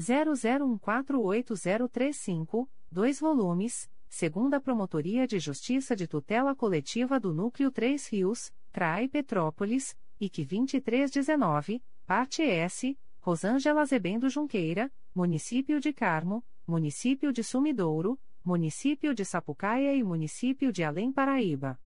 [0.01, 9.07] 00148035, 2 volumes, segunda Promotoria de Justiça de Tutela Coletiva do Núcleo 3 Rios, CRAI
[9.07, 19.15] Petrópolis IC 2319, parte S, Rosângela Zebendo Junqueira, Município de Carmo, Município de Sumidouro, Município
[19.15, 21.79] de Sapucaia e Município de Além Paraíba.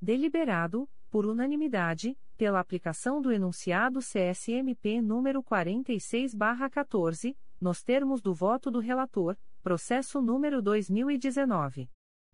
[0.00, 8.78] Deliberado, por unanimidade, pela aplicação do enunciado CSMP número 46/14, nos termos do voto do
[8.78, 11.90] relator, processo número 2019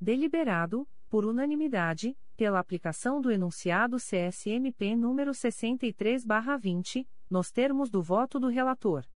[0.00, 8.48] Deliberado, por unanimidade, pela aplicação do enunciado CSMP número 63/20, nos termos do voto do
[8.48, 9.06] relator.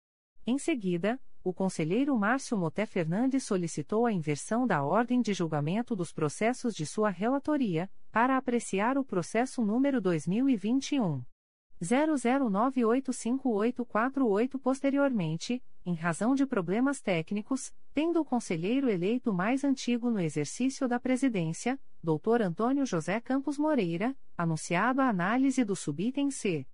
[0.47, 6.13] Em seguida, o conselheiro Márcio Moté Fernandes solicitou a inversão da ordem de julgamento dos
[6.13, 11.23] processos de sua relatoria, para apreciar o processo número 2021
[11.83, 20.89] 00985848 posteriormente, em razão de problemas técnicos, tendo o conselheiro eleito mais antigo no exercício
[20.89, 22.43] da presidência, Dr.
[22.43, 26.67] Antônio José Campos Moreira, anunciado a análise do subitem C.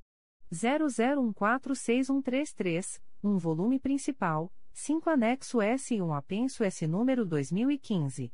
[0.51, 8.29] 00146133, um volume principal, 5 anexo S e um apenso S número 2015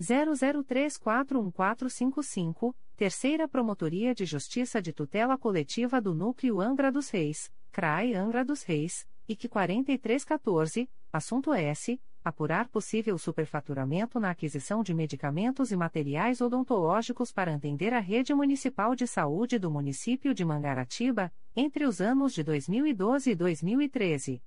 [0.00, 8.42] 00341455, Terceira Promotoria de Justiça de Tutela Coletiva do Núcleo Angra dos Reis, CRAI Angra
[8.44, 12.00] dos Reis, IC 4314, assunto S.
[12.22, 18.94] Apurar possível superfaturamento na aquisição de medicamentos e materiais odontológicos para atender a rede municipal
[18.94, 24.42] de saúde do município de Mangaratiba, entre os anos de 2012 e 2013.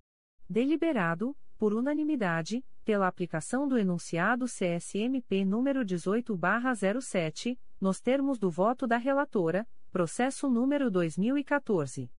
[0.47, 8.97] Deliberado, por unanimidade, pela aplicação do enunciado CSMP número 18/07, nos termos do voto da
[8.97, 12.11] relatora, processo número 2014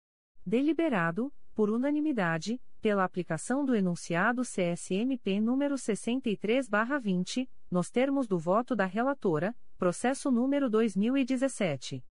[0.46, 8.84] Deliberado, por unanimidade, pela aplicação do enunciado CSMP número 63/20, nos termos do voto da
[8.84, 12.05] relatora, processo número 2017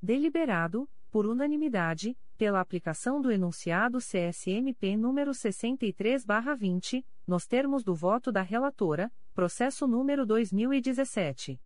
[0.00, 8.40] Deliberado, por unanimidade, pela aplicação do enunciado CSMP número 63/20, nos termos do voto da
[8.40, 11.60] relatora, processo número 2017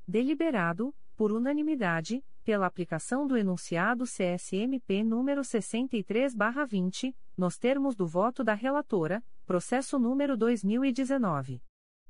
[0.07, 8.55] Deliberado, por unanimidade, pela aplicação do enunciado CSMP número 63/20, nos termos do voto da
[8.55, 11.61] relatora, processo número 2019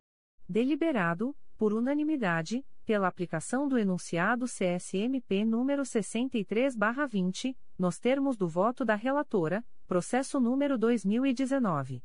[0.47, 8.95] Deliberado, por unanimidade, pela aplicação do enunciado CSMP número 63/20, nos termos do voto da
[8.95, 12.03] relatora, processo número 2019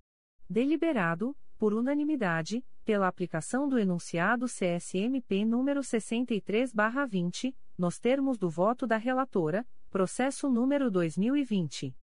[0.50, 8.96] Deliberado, por unanimidade, pela aplicação do enunciado CSMP número 63/20, nos termos do voto da
[8.96, 11.96] relatora, processo número 2020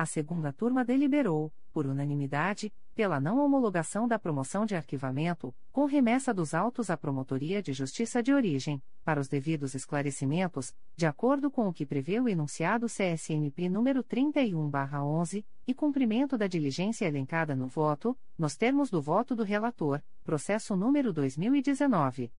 [0.00, 6.32] A segunda turma deliberou, por unanimidade, pela não homologação da promoção de arquivamento, com remessa
[6.32, 11.68] dos autos à Promotoria de Justiça de Origem, para os devidos esclarecimentos, de acordo com
[11.68, 18.16] o que prevê o enunciado CSMP número 31/11, e cumprimento da diligência elencada no voto,
[18.38, 22.32] nos termos do voto do relator, processo número 2019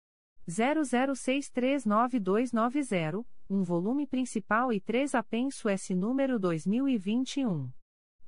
[0.47, 7.69] 00639290 um volume principal e três apenso S número 2021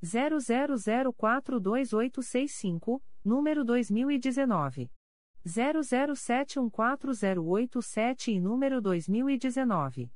[0.04, 4.92] 00042865, número 2019
[5.46, 10.12] 00714087 e número 2019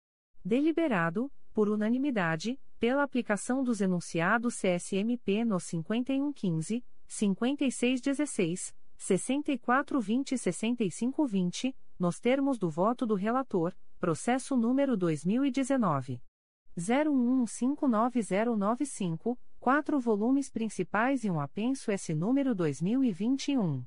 [0.42, 12.20] Deliberado, por unanimidade, pela aplicação dos enunciados CSMP no 5115, 5616, 6420 e 6520, nos
[12.20, 16.20] termos do voto do relator, processo número 2019
[16.76, 23.82] 01159095, quatro volumes principais e um apenso S número 2021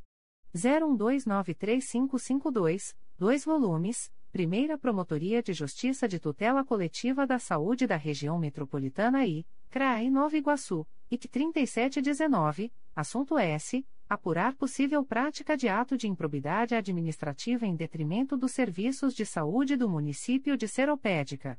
[0.56, 9.26] 01293552, dois volumes, Primeira Promotoria de Justiça de Tutela Coletiva da Saúde da Região Metropolitana
[9.26, 13.86] I, CRAI Nova Iguaçu, IC 3719, assunto S.
[14.08, 19.90] Apurar possível prática de ato de improbidade administrativa em detrimento dos serviços de saúde do
[19.90, 21.58] município de Seropédica.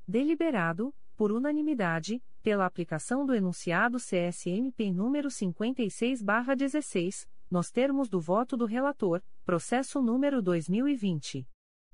[0.07, 8.65] Deliberado, por unanimidade, pela aplicação do enunciado CSMP número 56/16 nos termos do voto do
[8.65, 11.47] relator, processo número 2020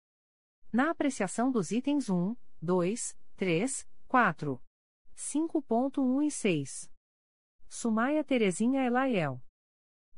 [0.72, 4.62] na apreciação dos itens 1, 2, 3, 4,
[5.14, 6.90] 5.1 e 6.
[7.68, 9.42] Sumaia Terezinha Elaiel.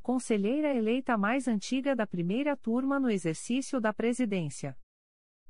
[0.00, 4.78] Conselheira eleita mais antiga da primeira turma no exercício da presidência.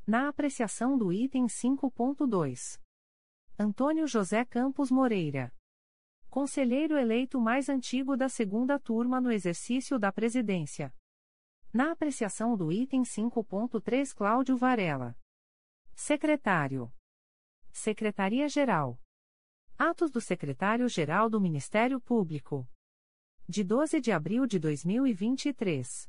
[0.07, 2.81] Na apreciação do item 5.2.
[3.59, 5.53] Antônio José Campos Moreira.
[6.31, 10.95] Conselheiro eleito mais antigo da segunda turma no exercício da presidência.
[11.75, 15.19] Na apreciação do item 5.3 Cláudio Varela.
[15.93, 16.95] Secretário.
[17.73, 18.97] Secretaria-Geral.
[19.77, 22.65] Atos do Secretário-Geral do Ministério Público.
[23.49, 26.09] De 12 de abril de 2023.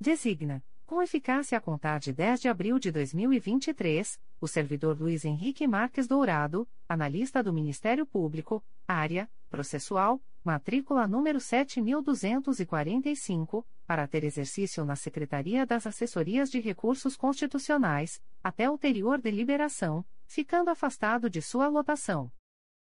[0.00, 5.68] Designa, com eficácia a contar de 10 de abril de 2023, o servidor Luiz Henrique
[5.68, 14.96] Marques Dourado, analista do Ministério Público, área, processual, matrícula número 7245, para ter exercício na
[14.96, 22.32] Secretaria das Assessorias de Recursos Constitucionais, até ulterior deliberação, ficando afastado de sua lotação.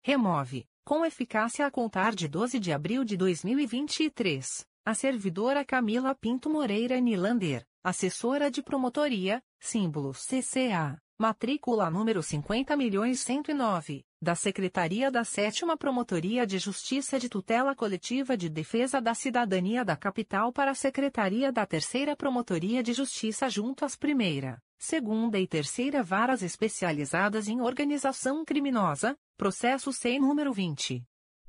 [0.02, 6.50] Remove, com eficácia a contar de 12 de abril de 2023, a servidora Camila Pinto
[6.50, 16.47] Moreira Nilander, assessora de promotoria, símbolo CCA, matrícula número 50.109 da Secretaria da Sétima Promotoria
[16.47, 21.65] de Justiça de Tutela Coletiva de Defesa da Cidadania da Capital para a Secretaria da
[21.65, 29.17] Terceira Promotoria de Justiça junto às primeira, segunda e terceira varas especializadas em organização criminosa,
[29.36, 31.05] processo sem número 20.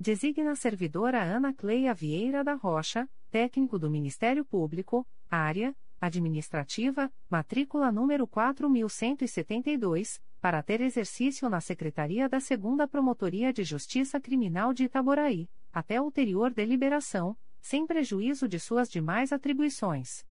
[0.00, 7.92] Designa a servidora Ana Cleia Vieira da Rocha, técnico do Ministério Público, área administrativa, matrícula
[7.92, 15.48] número 4172, para ter exercício na Secretaria da Segunda Promotoria de Justiça Criminal de Itaboraí,
[15.72, 20.24] até ulterior deliberação, sem prejuízo de suas demais atribuições.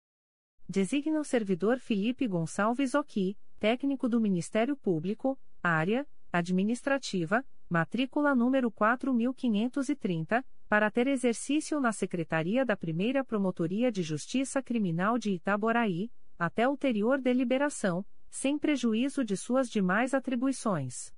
[0.71, 10.45] Designa o servidor Felipe Gonçalves Oqui, técnico do Ministério Público, área administrativa, matrícula número 4530,
[10.69, 17.19] para ter exercício na Secretaria da Primeira Promotoria de Justiça Criminal de Itaboraí, até ulterior
[17.19, 21.15] deliberação, sem prejuízo de suas demais atribuições.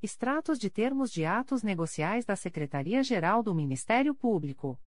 [0.00, 4.78] Extratos de termos de atos negociais da Secretaria-Geral do Ministério Público.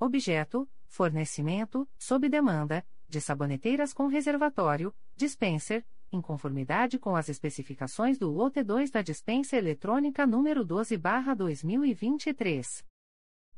[0.01, 8.31] Objeto: Fornecimento, sob demanda, de saboneteiras com reservatório, dispenser, em conformidade com as especificações do
[8.31, 12.83] lote 2 da dispensa eletrônica número 12/2023.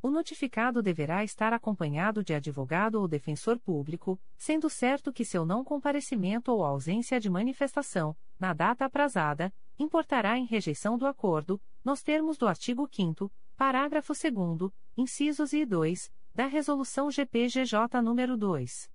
[0.02, 5.64] O notificado deverá estar acompanhado de advogado ou defensor público, sendo certo que seu não
[5.64, 12.38] comparecimento ou ausência de manifestação, na data aprazada, importará em rejeição do acordo, nos termos
[12.38, 18.90] do artigo 5 parágrafo 2 incisos e 2, da Resolução GPGJ nº 2.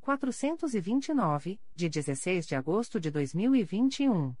[0.00, 4.36] 429, de 16 de agosto de 2021.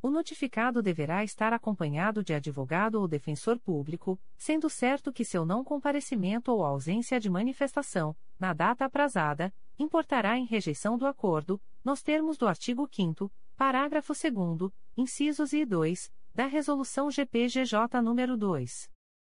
[0.00, 5.62] O notificado deverá estar acompanhado de advogado ou defensor público, sendo certo que seu não
[5.62, 12.36] comparecimento ou ausência de manifestação, na data aprazada, importará em rejeição do acordo, nos termos
[12.36, 18.90] do artigo 5 parágrafo 2 incisos e 2, da Resolução GPGJ nº 2.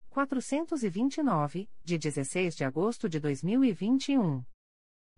[0.09, 4.45] 429, de 16 de agosto de 2021.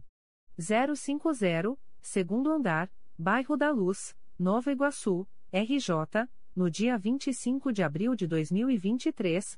[0.95, 8.27] 050, segundo andar, Bairro da Luz, Nova Iguaçu, RJ, no dia 25 de abril de
[8.27, 9.57] 2023,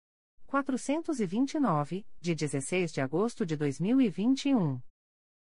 [0.51, 4.81] 429, de 16 de agosto de 2021.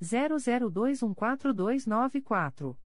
[0.00, 2.78] 00214294.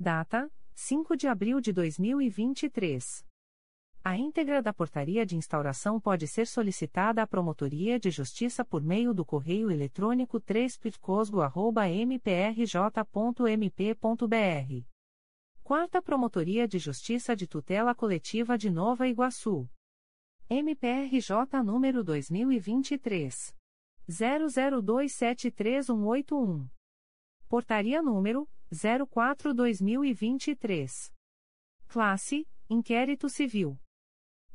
[0.00, 3.27] Data: 5 de abril de 2023.
[4.08, 9.12] A íntegra da portaria de instauração pode ser solicitada à Promotoria de Justiça por meio
[9.12, 10.80] do correio eletrônico 3
[15.62, 19.68] Quarta Promotoria de Justiça de Tutela Coletiva de Nova Iguaçu.
[20.48, 23.54] MPRJ número 2023
[24.08, 26.66] 00273181.
[27.46, 31.12] Portaria número 04/2023.
[31.86, 33.78] Classe: Inquérito Civil.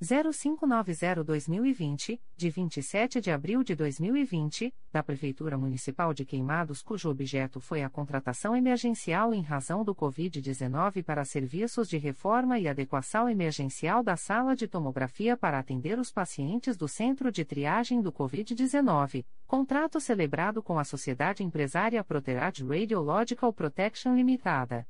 [0.03, 7.83] 0590-2020, de 27 de abril de 2020, da Prefeitura Municipal de Queimados, cujo objeto foi
[7.83, 14.17] a contratação emergencial em razão do Covid-19 para serviços de reforma e adequação emergencial da
[14.17, 20.63] sala de tomografia para atender os pacientes do Centro de Triagem do Covid-19, contrato celebrado
[20.63, 24.87] com a Sociedade Empresária Proterad Radiological Protection Limitada.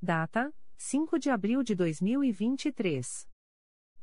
[0.00, 3.31] Data: 5 de abril de 2023.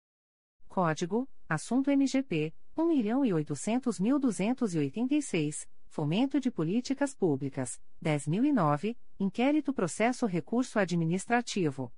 [0.68, 11.92] Código: Assunto MGP 1.800.286, Fomento de Políticas Públicas, 10.009, Inquérito Processo Recurso Administrativo.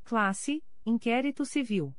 [0.03, 1.95] Classe: Inquérito Civil.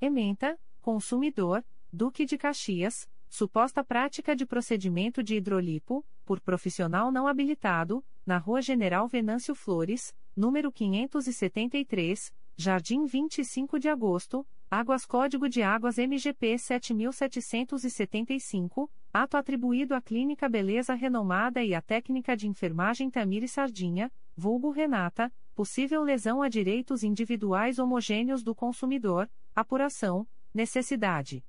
[0.00, 8.04] Ementa: Consumidor, Duque de Caxias, suposta prática de procedimento de hidrolipo, por profissional não habilitado,
[8.24, 15.98] na Rua General Venâncio Flores, número 573, Jardim 25 de Agosto, Águas Código de Águas
[15.98, 24.10] MGP 7775, ato atribuído à Clínica Beleza Renomada e à Técnica de Enfermagem Tamiri Sardinha,
[24.34, 31.44] vulgo Renata, possível lesão a direitos individuais homogêneos do consumidor, apuração, necessidade.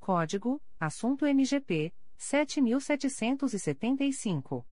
[0.00, 4.66] Código, Assunto MGP 7775.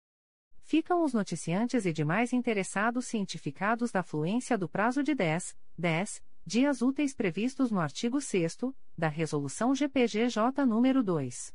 [0.73, 6.81] Ficam os noticiantes e demais interessados cientificados da fluência do prazo de 10, 10 dias
[6.81, 8.57] úteis previstos no artigo 6
[8.97, 11.53] da Resolução GPGJ nº 2.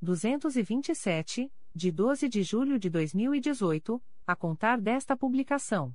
[0.00, 5.94] 227, de 12 de julho de 2018, a contar desta publicação.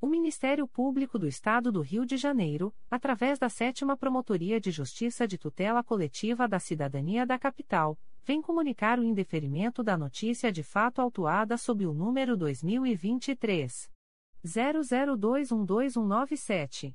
[0.00, 5.26] O Ministério Público do Estado do Rio de Janeiro, através da Sétima Promotoria de Justiça
[5.26, 11.00] de Tutela Coletiva da Cidadania da Capital, vem comunicar o indeferimento da notícia de fato
[11.00, 13.90] autuada sob o número 2023
[14.44, 16.94] 00212197.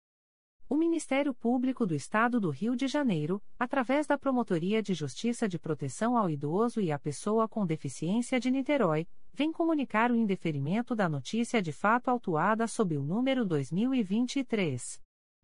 [0.71, 5.59] O Ministério Público do Estado do Rio de Janeiro, através da Promotoria de Justiça de
[5.59, 11.09] Proteção ao Idoso e à Pessoa com Deficiência de Niterói, vem comunicar o indeferimento da
[11.09, 15.01] notícia de fato autuada sob o número 2023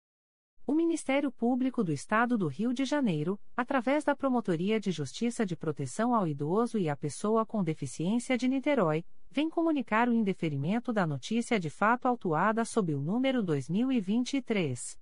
[0.65, 5.55] O Ministério Público do Estado do Rio de Janeiro, através da Promotoria de Justiça de
[5.55, 11.07] Proteção ao Idoso e à Pessoa com Deficiência de Niterói, vem comunicar o indeferimento da
[11.07, 14.99] notícia de fato autuada sob o número 2023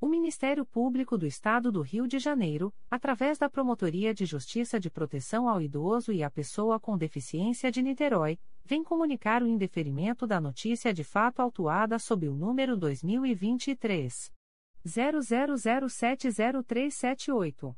[0.00, 4.88] O Ministério Público do Estado do Rio de Janeiro, através da Promotoria de Justiça de
[4.88, 10.40] Proteção ao Idoso e à Pessoa com Deficiência de Niterói, vem comunicar o indeferimento da
[10.40, 14.32] notícia de fato autuada sob o número 2023
[14.86, 17.76] 00070378.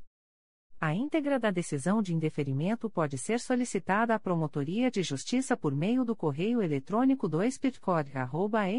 [0.79, 6.05] A íntegra da decisão de indeferimento pode ser solicitada à Promotoria de Justiça por meio
[6.05, 7.59] do correio eletrônico 2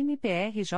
[0.04, 0.68] mprj.mp.br.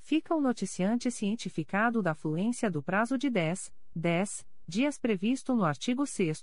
[0.00, 6.06] Fica o noticiante cientificado da fluência do prazo de 10, 10 dias previsto no artigo
[6.06, 6.42] 6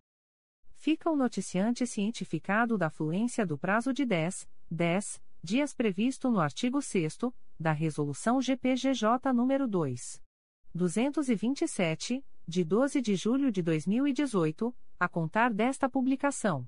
[0.75, 6.81] Fica o noticiante cientificado da fluência do prazo de 10, 10 dias previsto no artigo
[6.81, 7.17] 6
[7.59, 10.21] da Resolução GPGJ nº 2.
[10.73, 16.67] 227, de 12 de julho de 2018, a contar desta publicação.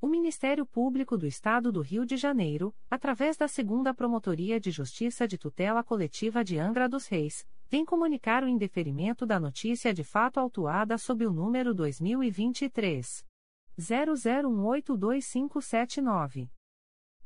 [0.00, 5.28] O Ministério Público do Estado do Rio de Janeiro, através da Segunda Promotoria de Justiça
[5.28, 10.40] de Tutela Coletiva de Angra dos Reis, vem comunicar o indeferimento da notícia de fato
[10.40, 13.24] autuada sob o número 2023
[13.78, 16.50] 00182579.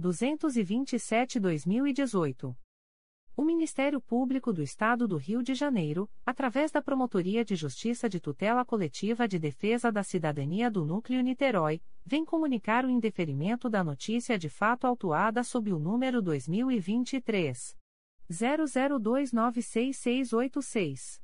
[0.00, 2.56] 227-2018.
[3.36, 8.20] O Ministério Público do Estado do Rio de Janeiro, através da Promotoria de Justiça de
[8.20, 14.38] Tutela Coletiva de Defesa da Cidadania do Núcleo Niterói, vem comunicar o indeferimento da notícia
[14.38, 17.76] de fato autuada sob o número 2023
[18.30, 21.23] 00296686.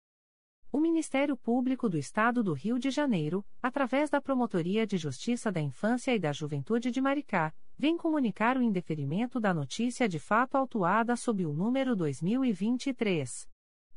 [0.71, 5.59] O Ministério Público do Estado do Rio de Janeiro, através da Promotoria de Justiça da
[5.59, 11.17] Infância e da Juventude de Maricá, vem comunicar o indeferimento da notícia de fato autuada
[11.17, 13.49] sob o número 2023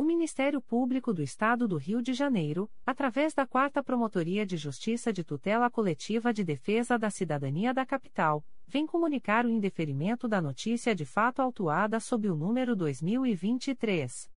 [0.00, 5.12] O Ministério Público do Estado do Rio de Janeiro, através da 4 Promotoria de Justiça
[5.12, 10.94] de Tutela Coletiva de Defesa da Cidadania da Capital, vem comunicar o indeferimento da notícia
[10.94, 14.30] de fato autuada sob o número 2023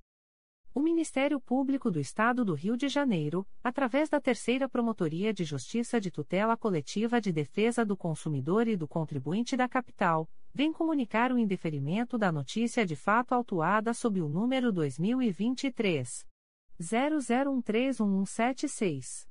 [0.73, 5.99] O Ministério Público do Estado do Rio de Janeiro, através da Terceira Promotoria de Justiça
[5.99, 11.37] de Tutela Coletiva de Defesa do Consumidor e do Contribuinte da Capital, vem comunicar o
[11.37, 16.25] indeferimento da notícia de fato autuada sob o número 2023
[16.79, 19.30] 00131176.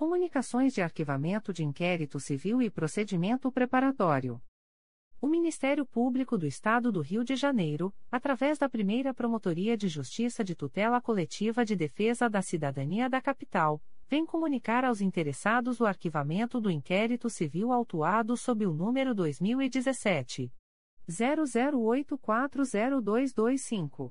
[0.00, 4.40] Comunicações de Arquivamento de Inquérito Civil e Procedimento Preparatório.
[5.20, 10.42] O Ministério Público do Estado do Rio de Janeiro, através da primeira Promotoria de Justiça
[10.42, 16.58] de Tutela Coletiva de Defesa da Cidadania da Capital, vem comunicar aos interessados o arquivamento
[16.62, 20.50] do inquérito civil autuado sob o número 2017.
[21.10, 24.10] 00840225.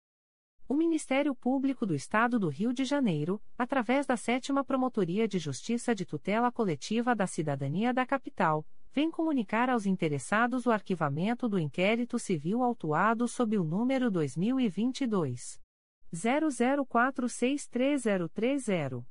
[0.67, 5.93] O Ministério Público do Estado do Rio de Janeiro, através da Sétima Promotoria de Justiça
[5.93, 12.17] de Tutela Coletiva da Cidadania da Capital, vem comunicar aos interessados o arquivamento do inquérito
[12.17, 15.59] civil autuado sob o número 2022
[16.13, 19.10] 00463030.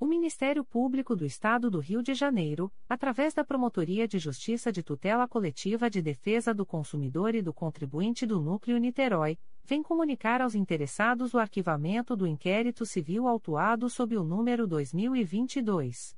[0.00, 4.80] O Ministério Público do Estado do Rio de Janeiro, através da Promotoria de Justiça de
[4.80, 10.54] Tutela Coletiva de Defesa do Consumidor e do Contribuinte do Núcleo Niterói, vem comunicar aos
[10.54, 16.16] interessados o arquivamento do inquérito civil autuado sob o número 2022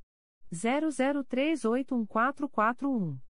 [0.53, 3.30] 00381441.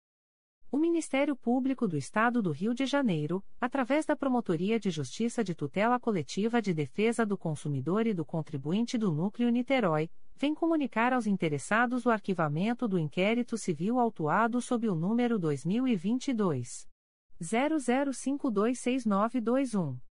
[0.71, 5.53] O Ministério Público do Estado do Rio de Janeiro, através da Promotoria de Justiça de
[5.53, 11.27] Tutela Coletiva de Defesa do Consumidor e do Contribuinte do Núcleo Niterói, vem comunicar aos
[11.27, 16.87] interessados o arquivamento do inquérito civil autuado sob o número 2022
[17.41, 20.10] 00526921.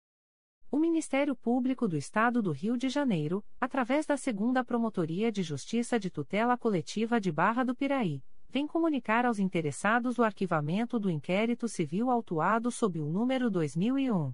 [0.71, 5.99] O Ministério Público do Estado do Rio de Janeiro, através da Segunda Promotoria de Justiça
[5.99, 11.67] de Tutela Coletiva de Barra do Piraí, vem comunicar aos interessados o arquivamento do inquérito
[11.67, 14.33] civil autuado sob o número 2001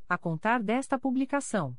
[0.11, 1.73] a contar desta publicação.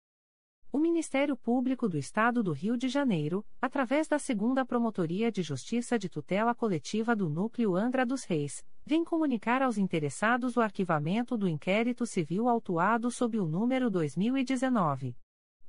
[0.73, 5.99] O Ministério Público do Estado do Rio de Janeiro, através da Segunda Promotoria de Justiça
[5.99, 11.45] de Tutela Coletiva do Núcleo Angra dos Reis, vem comunicar aos interessados o arquivamento do
[11.45, 15.13] inquérito civil autuado sob o número 2019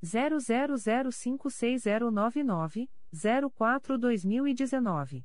[0.05, 5.25] 00056099 04/2019.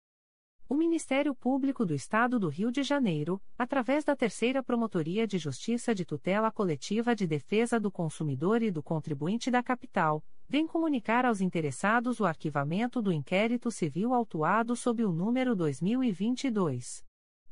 [0.71, 5.93] O Ministério Público do Estado do Rio de Janeiro, através da Terceira Promotoria de Justiça
[5.93, 11.41] de Tutela Coletiva de Defesa do Consumidor e do Contribuinte da Capital, vem comunicar aos
[11.41, 17.03] interessados o arquivamento do inquérito civil autuado sob o número 2022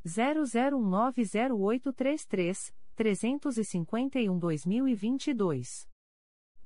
[0.07, 5.88] 00190833 351-2022.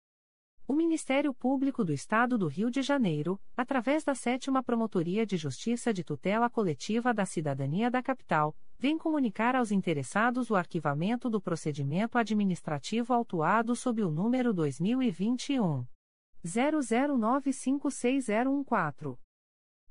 [0.71, 5.93] O Ministério Público do Estado do Rio de Janeiro, através da Sétima Promotoria de Justiça
[5.93, 12.17] de Tutela Coletiva da Cidadania da Capital, vem comunicar aos interessados o arquivamento do procedimento
[12.17, 15.85] administrativo autuado sob o número 2021
[16.45, 19.17] 00956014.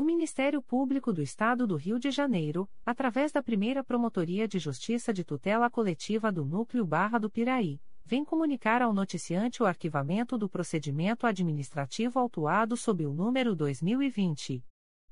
[0.00, 5.12] O Ministério Público do Estado do Rio de Janeiro, através da primeira Promotoria de Justiça
[5.12, 10.48] de Tutela Coletiva do Núcleo Barra do Piraí, vem comunicar ao noticiante o arquivamento do
[10.48, 14.64] procedimento administrativo autuado sob o número 2020.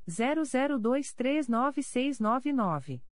[0.09, 3.03] 00239699.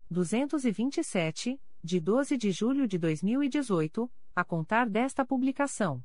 [0.10, 6.04] 227, de 12 de julho de 2018, a contar desta publicação.